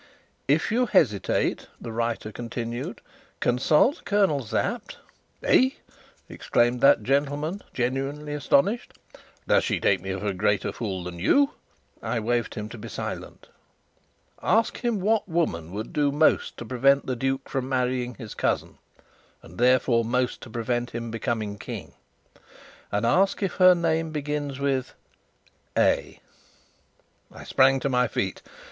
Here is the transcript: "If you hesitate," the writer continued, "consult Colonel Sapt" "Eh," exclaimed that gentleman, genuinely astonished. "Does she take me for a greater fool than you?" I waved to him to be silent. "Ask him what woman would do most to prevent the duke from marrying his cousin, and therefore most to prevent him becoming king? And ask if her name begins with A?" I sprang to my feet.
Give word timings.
"If 0.47 0.71
you 0.71 0.87
hesitate," 0.87 1.67
the 1.79 1.91
writer 1.91 2.31
continued, 2.31 3.01
"consult 3.39 4.03
Colonel 4.03 4.41
Sapt" 4.43 4.97
"Eh," 5.43 5.75
exclaimed 6.27 6.81
that 6.81 7.03
gentleman, 7.03 7.61
genuinely 7.71 8.33
astonished. 8.33 8.93
"Does 9.47 9.63
she 9.63 9.79
take 9.79 10.01
me 10.01 10.11
for 10.17 10.25
a 10.25 10.33
greater 10.33 10.71
fool 10.71 11.03
than 11.03 11.19
you?" 11.19 11.51
I 12.01 12.19
waved 12.19 12.53
to 12.53 12.61
him 12.61 12.69
to 12.69 12.79
be 12.79 12.89
silent. 12.89 13.49
"Ask 14.41 14.79
him 14.79 15.01
what 15.01 15.29
woman 15.29 15.69
would 15.73 15.93
do 15.93 16.11
most 16.11 16.57
to 16.57 16.65
prevent 16.65 17.05
the 17.05 17.15
duke 17.15 17.47
from 17.47 17.69
marrying 17.69 18.15
his 18.15 18.33
cousin, 18.33 18.79
and 19.43 19.59
therefore 19.59 20.03
most 20.03 20.41
to 20.41 20.49
prevent 20.49 20.89
him 20.89 21.11
becoming 21.11 21.59
king? 21.59 21.93
And 22.91 23.05
ask 23.05 23.43
if 23.43 23.57
her 23.57 23.75
name 23.75 24.09
begins 24.09 24.59
with 24.59 24.95
A?" 25.77 26.21
I 27.31 27.43
sprang 27.43 27.79
to 27.81 27.89
my 27.89 28.07
feet. 28.07 28.41